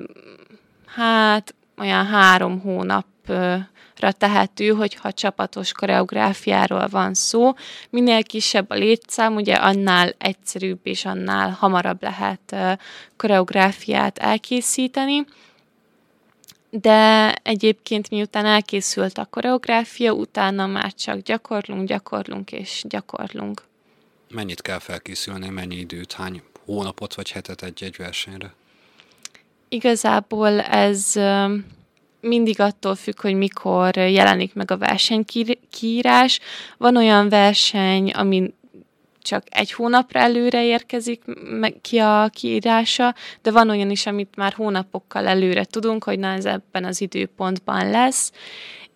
hát 0.86 1.56
olyan 1.78 2.06
három 2.06 2.60
hónap 2.60 3.06
tehető, 4.12 4.70
hogyha 4.70 5.12
csapatos 5.12 5.72
koreográfiáról 5.72 6.88
van 6.88 7.14
szó. 7.14 7.54
Minél 7.90 8.24
kisebb 8.24 8.70
a 8.70 8.76
létszám, 8.76 9.36
ugye 9.36 9.54
annál 9.54 10.14
egyszerűbb 10.18 10.80
és 10.84 11.06
annál 11.06 11.50
hamarabb 11.50 12.02
lehet 12.04 12.56
koreográfiát 13.18 14.18
elkészíteni. 14.18 15.26
De 16.70 17.34
egyébként 17.34 18.10
miután 18.10 18.46
elkészült 18.46 19.18
a 19.18 19.26
koreográfia, 19.26 20.12
utána 20.12 20.68
már 20.68 20.94
csak 20.94 21.18
gyakorlunk, 21.20 21.88
gyakorlunk 21.88 22.52
és 22.52 22.84
gyakorlunk. 22.88 23.62
Mennyit 24.30 24.62
kell 24.62 24.80
felkészülni, 24.80 25.50
mennyi 25.50 25.76
időt, 25.76 26.14
hány 26.14 26.42
hónapot 26.66 27.16
vagy 27.16 27.32
hetet 27.32 27.64
egy-egy 27.64 27.96
versenyre? 27.98 28.54
Igazából 29.68 30.62
ez 30.62 31.14
mindig 32.24 32.60
attól 32.60 32.96
függ, 32.96 33.22
hogy 33.22 33.36
mikor 33.36 33.98
jelenik 33.98 34.54
meg 34.54 34.72
a 34.72 34.78
versenykiírás. 34.78 36.40
Van 36.78 36.98
olyan 36.98 37.30
verseny, 37.30 38.12
ami 38.12 38.54
csak 39.22 39.44
egy 39.50 39.72
hónapra 39.72 40.20
előre 40.20 40.66
érkezik 40.66 41.22
ki 41.82 41.98
a 41.98 42.30
kiírása, 42.34 43.16
de 43.42 43.52
van 43.52 43.70
olyan 43.70 43.90
is, 43.90 44.06
amit 44.06 44.36
már 44.36 44.54
hónapokkal 44.54 45.28
előre 45.28 45.64
tudunk, 45.64 46.04
hogy 46.04 46.20
na 46.20 46.28
ez 46.28 46.46
ebben 46.46 46.86
az 46.86 47.02
időpontban 47.02 47.90
lesz. 47.90 48.32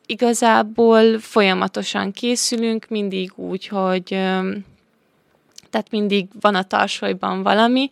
Igazából 0.05 1.19
folyamatosan 1.19 2.11
készülünk, 2.11 2.87
mindig 2.89 3.31
úgy, 3.35 3.67
hogy 3.67 4.03
tehát 5.69 5.91
mindig 5.91 6.27
van 6.41 6.55
a 6.55 6.63
tarsolyban 6.63 7.43
valami, 7.43 7.89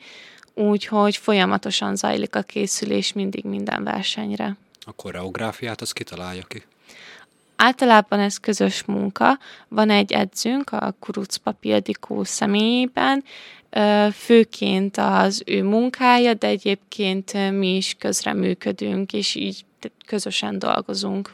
úgyhogy 0.54 1.18
folyamatosan 1.18 1.96
zajlik 1.96 2.36
a 2.36 2.42
készülés 2.42 3.14
mindig 3.14 3.44
minden 3.44 3.84
versenyre. 3.84 4.58
A 4.86 4.92
koreográfiát 4.92 5.82
az 5.82 5.92
kitalálja 5.92 6.44
ki? 6.44 6.64
Általában 7.56 8.20
ez 8.20 8.38
közös 8.38 8.84
munka. 8.84 9.40
Van 9.68 9.90
egy 9.90 10.12
edzőnk, 10.12 10.72
a 10.72 10.96
Kurucpa 11.00 11.52
Pildikó 11.52 12.24
személyében, 12.24 13.24
főként 14.14 14.98
az 14.98 15.44
ő 15.46 15.64
munkája, 15.64 16.34
de 16.34 16.48
egyébként 16.48 17.52
mi 17.52 17.76
is 17.76 17.96
közreműködünk, 18.00 19.14
és 19.14 19.36
így 19.36 19.66
közösen 20.06 20.60
dolgozunk. 20.60 21.34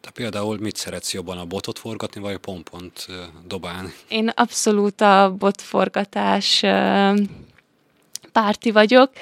Te 0.00 0.10
például 0.10 0.58
mit 0.58 0.76
szeretsz 0.76 1.12
jobban, 1.12 1.38
a 1.38 1.44
botot 1.44 1.78
forgatni, 1.78 2.20
vagy 2.20 2.34
a 2.34 2.38
pompont 2.38 3.06
dobálni? 3.46 3.92
Én 4.08 4.28
abszolút 4.28 5.00
a 5.00 5.34
botforgatás 5.38 6.60
párti 8.32 8.70
vagyok. 8.70 9.12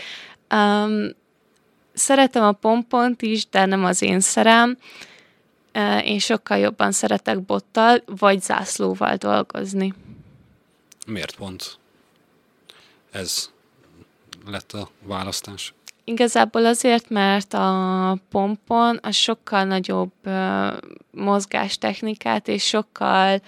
Szeretem 1.95 2.43
a 2.43 2.53
pompont 2.53 3.23
is, 3.23 3.49
de 3.49 3.65
nem 3.65 3.85
az 3.85 4.03
én 4.03 4.21
szerem. 4.21 4.79
Én 6.05 6.19
sokkal 6.19 6.59
jobban 6.59 6.93
szeretek 6.93 7.41
bottal, 7.41 8.03
vagy 8.07 8.43
zászlóval 8.43 9.17
dolgozni. 9.17 9.95
Miért 11.07 11.37
pont? 11.37 11.79
Ez 13.11 13.51
lett 14.47 14.73
a 14.73 14.89
választás? 15.03 15.75
Igazából 16.05 16.67
azért, 16.67 17.09
mert 17.09 17.55
a 17.55 18.19
pompon 18.31 18.97
a 19.03 19.11
sokkal 19.11 19.65
nagyobb 19.65 20.13
mozgástechnikát 21.11 22.49
és 22.49 22.65
sokkal 22.65 23.41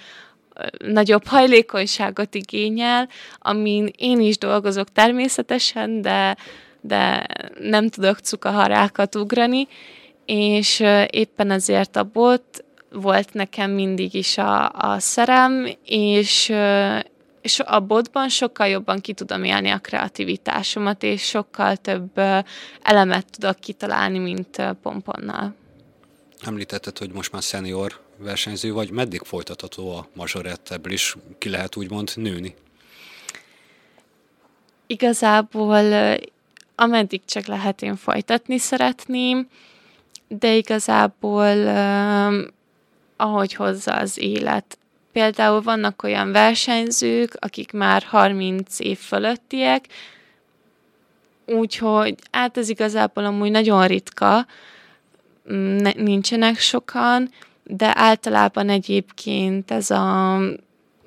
nagyobb 0.79 1.27
hajlékonyságot 1.27 2.35
igényel, 2.35 3.09
amin 3.39 3.91
én 3.97 4.21
is 4.21 4.39
dolgozok 4.39 4.93
természetesen, 4.93 6.03
de, 6.03 6.37
de 6.87 7.27
nem 7.61 7.89
tudok 7.89 8.19
cukaharákat 8.19 9.15
ugrani, 9.15 9.69
és 10.25 10.85
éppen 11.11 11.51
ezért 11.51 11.97
a 11.97 12.05
bot 12.05 12.65
volt 12.91 13.33
nekem 13.33 13.71
mindig 13.71 14.15
is 14.15 14.39
a, 14.39 14.71
a 14.71 14.99
szerem, 14.99 15.77
és, 15.85 16.53
és 17.41 17.61
a 17.61 17.81
botban 17.81 18.29
sokkal 18.29 18.67
jobban 18.67 19.01
ki 19.01 19.13
tudom 19.13 19.45
élni 19.45 19.71
a 19.71 19.79
kreativitásomat, 19.79 21.03
és 21.03 21.23
sokkal 21.23 21.77
több 21.77 22.21
elemet 22.83 23.27
tudok 23.31 23.61
kitalálni, 23.61 24.19
mint 24.19 24.63
pomponnal. 24.83 25.55
Említetted, 26.41 26.99
hogy 26.99 27.13
most 27.13 27.33
már 27.33 27.43
senior 27.43 28.01
versenyző 28.17 28.73
vagy. 28.73 28.91
Meddig 28.91 29.21
folytatható 29.23 29.97
a 29.97 30.09
mazsorett? 30.15 30.71
Ebből 30.71 30.93
is 30.93 31.17
ki 31.39 31.49
lehet 31.49 31.77
úgymond 31.77 32.13
nőni? 32.15 32.55
Igazából 34.87 36.17
ameddig 36.77 37.25
csak 37.25 37.47
lehet 37.47 37.83
én 37.83 37.97
folytatni 37.97 38.59
szeretném, 38.59 39.49
de 40.29 40.55
igazából 40.55 41.69
ahogy 43.17 43.55
hozza 43.55 43.95
az 43.95 44.19
élet. 44.19 44.79
Például 45.13 45.63
vannak 45.63 46.03
olyan 46.03 46.33
versenyzők, 46.33 47.37
akik 47.39 47.73
már 47.73 48.03
30 48.03 48.79
év 48.81 48.99
fölöttiek, 48.99 49.85
úgyhogy 51.47 52.15
hát 52.31 52.57
ez 52.57 52.69
igazából 52.69 53.25
amúgy 53.25 53.51
nagyon 53.51 53.87
ritka, 53.87 54.47
nincsenek 55.97 56.59
sokan, 56.59 57.31
de 57.65 57.93
általában 57.95 58.69
egyébként 58.69 59.71
ez 59.71 59.91
a 59.91 60.39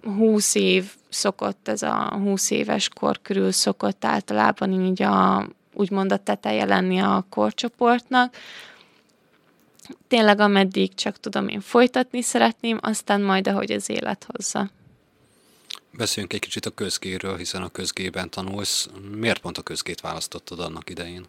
20 0.04 0.56
év 0.56 0.94
szokott, 1.10 1.68
ez 1.68 1.82
a 1.82 2.14
20 2.24 2.52
éves 2.52 2.90
kor 2.90 3.22
körül 3.22 3.52
szokott 3.52 4.06
általában 4.06 4.82
így 4.82 5.02
a, 5.02 5.48
úgymond 5.80 6.12
a 6.12 6.18
teteje 6.18 6.66
lenni 6.66 7.00
a 7.00 7.26
korcsoportnak, 7.30 8.36
tényleg 10.08 10.40
ameddig 10.40 10.94
csak 10.94 11.20
tudom 11.20 11.48
én 11.48 11.62
folytatni 11.62 12.22
szeretném, 12.22 12.78
aztán 12.82 13.22
majd 13.22 13.48
ahogy 13.48 13.72
az 13.72 13.90
élet 13.90 14.28
hozza. 14.32 14.70
Beszéljünk 15.92 16.34
egy 16.34 16.40
kicsit 16.40 16.66
a 16.66 16.70
közgéről, 16.70 17.38
hiszen 17.38 17.62
a 17.62 17.70
közgében 17.70 18.30
tanulsz. 18.30 18.90
Miért 19.16 19.40
pont 19.40 19.58
a 19.58 19.62
közgét 19.62 20.02
választottad 20.02 20.60
annak 20.60 20.90
idején? 20.90 21.26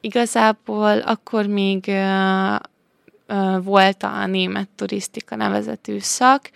Igazából 0.00 0.98
akkor 0.98 1.46
még 1.46 1.90
volt 3.62 4.02
a 4.02 4.26
német 4.26 4.68
turisztika 4.68 5.36
nevezetű 5.36 5.98
szak, 5.98 6.50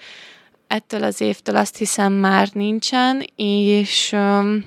ettől 0.66 1.02
az 1.02 1.20
évtől 1.20 1.56
azt 1.56 1.76
hiszem 1.76 2.12
már 2.12 2.48
nincsen, 2.52 3.24
és 3.36 4.12
um, 4.12 4.64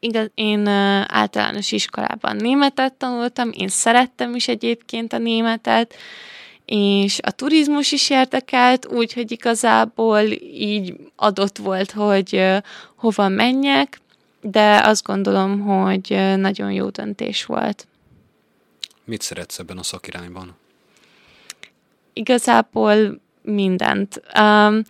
igaz, 0.00 0.30
én 0.34 0.66
általános 1.06 1.72
iskolában 1.72 2.36
németet 2.36 2.92
tanultam, 2.94 3.50
én 3.52 3.68
szerettem 3.68 4.34
is 4.34 4.48
egyébként 4.48 5.12
a 5.12 5.18
németet, 5.18 5.94
és 6.64 7.18
a 7.22 7.30
turizmus 7.30 7.92
is 7.92 8.10
érdekelt, 8.10 8.86
úgyhogy 8.86 9.30
igazából 9.30 10.20
így 10.52 10.96
adott 11.16 11.56
volt, 11.56 11.90
hogy 11.90 12.46
hova 12.96 13.28
menjek, 13.28 14.00
de 14.40 14.80
azt 14.84 15.02
gondolom, 15.02 15.60
hogy 15.60 16.36
nagyon 16.36 16.72
jó 16.72 16.88
döntés 16.88 17.44
volt. 17.44 17.86
Mit 19.04 19.22
szeretsz 19.22 19.58
ebben 19.58 19.78
a 19.78 19.82
szakirányban? 19.82 20.56
Igazából 22.12 23.20
mindent. 23.42 24.22
Um, 24.40 24.82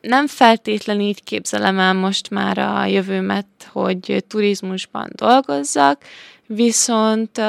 nem 0.00 0.26
feltétlenül 0.26 1.02
így 1.02 1.24
képzelem 1.24 1.78
el 1.78 1.94
most 1.94 2.30
már 2.30 2.58
a 2.58 2.84
jövőmet, 2.84 3.46
hogy 3.72 4.24
turizmusban 4.28 5.10
dolgozzak, 5.14 6.02
viszont 6.46 7.40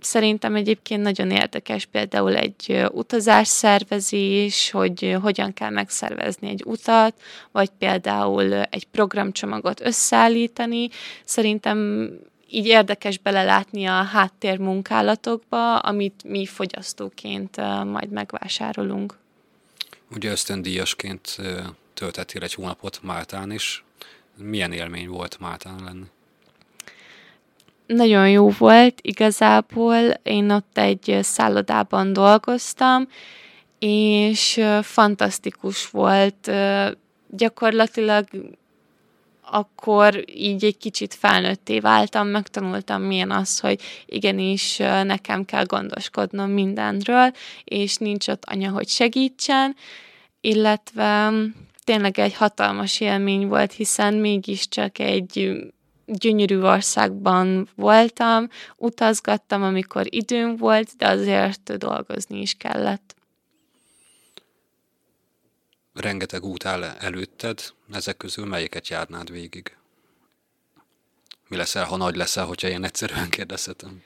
szerintem 0.00 0.54
egyébként 0.54 1.02
nagyon 1.02 1.30
érdekes 1.30 1.84
például 1.84 2.34
egy 2.36 2.84
utazásszervezés, 2.92 4.70
hogy 4.70 5.16
hogyan 5.22 5.52
kell 5.52 5.70
megszervezni 5.70 6.48
egy 6.48 6.62
utat, 6.66 7.14
vagy 7.52 7.68
például 7.78 8.52
egy 8.52 8.84
programcsomagot 8.84 9.80
összeállítani. 9.80 10.88
Szerintem 11.24 12.08
így 12.50 12.66
érdekes 12.66 13.18
belelátni 13.18 13.84
a 13.84 14.02
háttérmunkálatokba, 14.02 15.78
amit 15.78 16.22
mi 16.24 16.46
fogyasztóként 16.46 17.56
majd 17.84 18.10
megvásárolunk. 18.10 19.18
Ugye 20.10 20.30
ösztöndíjasként 20.30 21.36
töltettél 21.94 22.42
egy 22.42 22.54
hónapot 22.54 23.02
Máltán 23.02 23.50
is. 23.50 23.84
Milyen 24.36 24.72
élmény 24.72 25.08
volt 25.08 25.40
Máltán 25.40 25.84
lenni? 25.84 26.04
Nagyon 27.86 28.30
jó 28.30 28.50
volt 28.50 28.98
igazából. 29.02 30.10
Én 30.22 30.50
ott 30.50 30.78
egy 30.78 31.18
szállodában 31.22 32.12
dolgoztam, 32.12 33.08
és 33.78 34.60
fantasztikus 34.82 35.90
volt. 35.90 36.50
Gyakorlatilag 37.30 38.26
akkor 39.50 40.24
így 40.34 40.64
egy 40.64 40.76
kicsit 40.76 41.14
felnőtté 41.14 41.78
váltam, 41.78 42.28
megtanultam 42.28 43.02
milyen 43.02 43.30
az, 43.30 43.60
hogy 43.60 43.80
igenis 44.06 44.76
nekem 45.02 45.44
kell 45.44 45.64
gondoskodnom 45.64 46.50
mindenről, 46.50 47.32
és 47.64 47.96
nincs 47.96 48.28
ott 48.28 48.44
anya, 48.44 48.70
hogy 48.70 48.88
segítsen, 48.88 49.76
illetve 50.40 51.32
tényleg 51.84 52.18
egy 52.18 52.34
hatalmas 52.34 53.00
élmény 53.00 53.46
volt, 53.46 53.72
hiszen 53.72 54.14
mégiscsak 54.14 54.98
egy 54.98 55.56
gyönyörű 56.06 56.60
országban 56.60 57.68
voltam, 57.74 58.48
utazgattam, 58.76 59.62
amikor 59.62 60.14
időm 60.14 60.56
volt, 60.56 60.90
de 60.96 61.08
azért 61.08 61.78
dolgozni 61.78 62.40
is 62.40 62.54
kellett 62.54 63.15
rengeteg 65.96 66.44
út 66.44 66.64
áll 66.64 66.82
előtted, 66.84 67.60
ezek 67.92 68.16
közül 68.16 68.46
melyiket 68.46 68.88
járnád 68.88 69.30
végig? 69.30 69.76
Mi 71.48 71.56
leszel, 71.56 71.84
ha 71.84 71.96
nagy 71.96 72.16
leszel, 72.16 72.44
hogyha 72.44 72.68
én 72.68 72.84
egyszerűen 72.84 73.28
kérdezhetem? 73.28 74.02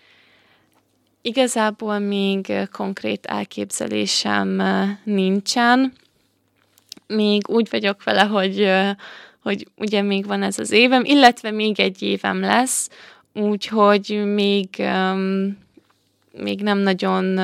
Igazából 1.23 1.99
még 1.99 2.53
konkrét 2.73 3.27
elképzelésem 3.27 4.63
nincsen. 5.05 5.93
Még 7.07 7.49
úgy 7.49 7.69
vagyok 7.71 8.03
vele, 8.05 8.23
hogy, 8.23 8.71
hogy 9.43 9.69
ugye 9.77 10.03
még 10.03 10.27
van 10.27 10.43
ez 10.43 10.59
az 10.59 10.71
évem, 10.71 11.05
illetve 11.05 11.51
még 11.51 11.81
egy 11.81 12.03
évem 12.03 12.41
lesz, 12.41 12.89
úgyhogy 13.33 14.23
még 14.25 14.69
még 16.33 16.63
nem 16.63 16.79
nagyon 16.79 17.35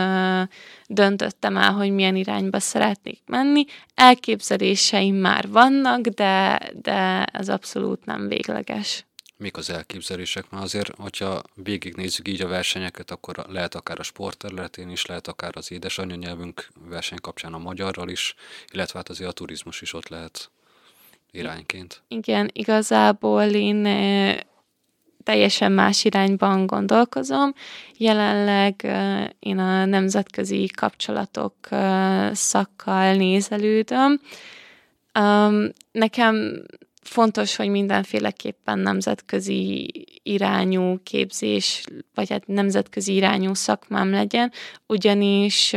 döntöttem 0.86 1.56
el, 1.56 1.72
hogy 1.72 1.90
milyen 1.90 2.16
irányba 2.16 2.60
szeretnék 2.60 3.20
menni. 3.26 3.64
Elképzeléseim 3.94 5.14
már 5.14 5.48
vannak, 5.48 6.00
de, 6.00 6.60
de 6.82 7.24
ez 7.24 7.48
abszolút 7.48 8.04
nem 8.04 8.28
végleges. 8.28 9.06
Mik 9.38 9.56
az 9.56 9.70
elképzelések? 9.70 10.50
Mert 10.50 10.64
azért, 10.64 10.94
hogyha 10.96 11.42
végignézzük 11.54 12.28
így 12.28 12.42
a 12.42 12.48
versenyeket, 12.48 13.10
akkor 13.10 13.44
lehet 13.48 13.74
akár 13.74 13.98
a 13.98 14.02
sportterületén 14.02 14.90
is, 14.90 15.06
lehet 15.06 15.28
akár 15.28 15.52
az 15.56 15.72
nyelvünk 16.18 16.68
verseny 16.88 17.18
kapcsán 17.20 17.54
a 17.54 17.58
magyarral 17.58 18.08
is, 18.08 18.34
illetve 18.72 18.98
hát 18.98 19.08
azért 19.08 19.30
a 19.30 19.32
turizmus 19.32 19.80
is 19.80 19.92
ott 19.92 20.08
lehet. 20.08 20.50
irányként. 21.30 22.02
Igen, 22.08 22.50
igazából 22.52 23.44
én 23.44 23.86
teljesen 25.26 25.72
más 25.72 26.04
irányban 26.04 26.66
gondolkozom. 26.66 27.52
Jelenleg 27.96 28.86
én 29.38 29.58
a 29.58 29.84
nemzetközi 29.84 30.66
kapcsolatok 30.76 31.54
szakkal 32.32 33.14
nézelődöm. 33.14 34.20
Nekem 35.92 36.62
fontos, 37.02 37.56
hogy 37.56 37.68
mindenféleképpen 37.68 38.78
nemzetközi 38.78 39.90
irányú 40.22 41.02
képzés, 41.02 41.84
vagy 42.14 42.30
hát 42.30 42.46
nemzetközi 42.46 43.14
irányú 43.14 43.54
szakmám 43.54 44.10
legyen, 44.10 44.52
ugyanis 44.86 45.70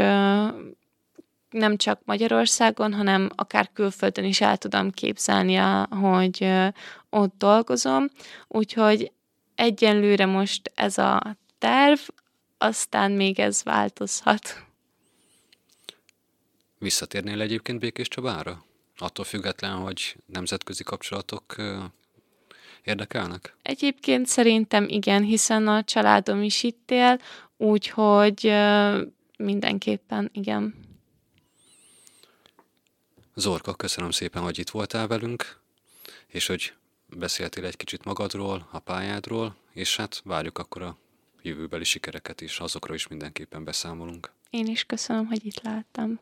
nem 1.50 1.78
csak 1.78 2.02
Magyarországon, 2.06 2.94
hanem 2.94 3.30
akár 3.36 3.70
külföldön 3.74 4.26
is 4.26 4.42
el 4.42 4.58
tudom 4.58 4.92
képzelni, 4.92 5.56
hogy 6.02 6.48
ott 7.10 7.34
dolgozom. 7.38 8.10
Úgyhogy 8.48 9.12
egyenlőre 9.60 10.26
most 10.26 10.72
ez 10.76 10.98
a 10.98 11.38
terv, 11.58 12.00
aztán 12.58 13.12
még 13.12 13.40
ez 13.40 13.64
változhat. 13.64 14.64
Visszatérnél 16.78 17.42
egyébként 17.42 17.80
Békés 17.80 18.08
Csabára? 18.08 18.64
Attól 18.98 19.26
független, 19.26 19.76
hogy 19.76 20.16
nemzetközi 20.26 20.84
kapcsolatok 20.84 21.56
érdekelnek? 22.84 23.56
Egyébként 23.62 24.28
szerintem 24.28 24.88
igen, 24.88 25.24
hiszen 25.24 25.68
a 25.68 25.84
családom 25.84 26.44
is 26.44 26.64
itt 26.64 26.92
él, 26.92 27.20
úgyhogy 27.58 28.54
mindenképpen 29.38 30.30
igen. 30.34 30.76
Zorka, 33.36 33.74
köszönöm 33.74 34.12
szépen, 34.12 34.42
hogy 34.42 34.60
itt 34.60 34.70
voltál 34.70 35.08
velünk, 35.08 35.60
és 36.28 36.48
hogy 36.48 36.74
beszéltél 37.18 37.66
egy 37.66 37.78
kicsit 37.78 38.06
magadról, 38.06 38.68
a 38.72 38.80
pályádról, 38.80 39.56
és 39.74 39.96
hát 39.96 40.22
várjuk 40.24 40.58
akkor 40.58 40.82
a 40.82 40.98
jövőbeli 41.42 41.84
sikereket 41.84 42.42
is, 42.42 42.60
azokról 42.60 42.96
is 42.96 43.08
mindenképpen 43.08 43.64
beszámolunk. 43.64 44.32
Én 44.50 44.66
is 44.66 44.84
köszönöm, 44.84 45.26
hogy 45.26 45.46
itt 45.46 45.62
láttam. 45.62 46.20